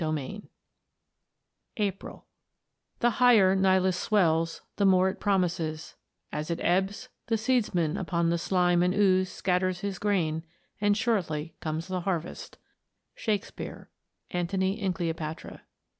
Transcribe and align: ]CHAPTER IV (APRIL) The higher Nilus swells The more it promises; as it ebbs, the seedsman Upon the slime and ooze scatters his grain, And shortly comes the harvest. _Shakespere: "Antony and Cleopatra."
]CHAPTER 0.01 0.17
IV 0.19 0.43
(APRIL) 1.77 2.25
The 3.01 3.09
higher 3.21 3.55
Nilus 3.55 3.95
swells 3.95 4.63
The 4.77 4.85
more 4.87 5.09
it 5.09 5.19
promises; 5.19 5.93
as 6.31 6.49
it 6.49 6.59
ebbs, 6.63 7.09
the 7.27 7.37
seedsman 7.37 7.97
Upon 7.99 8.31
the 8.31 8.39
slime 8.39 8.81
and 8.81 8.95
ooze 8.95 9.29
scatters 9.29 9.81
his 9.81 9.99
grain, 9.99 10.41
And 10.79 10.97
shortly 10.97 11.53
comes 11.59 11.87
the 11.87 12.01
harvest. 12.01 12.57
_Shakespere: 13.15 13.89
"Antony 14.31 14.79
and 14.81 14.95
Cleopatra." 14.95 15.61